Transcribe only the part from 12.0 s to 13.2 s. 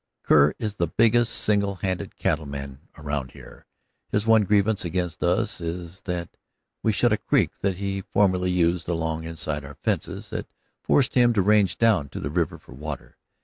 to the river for water.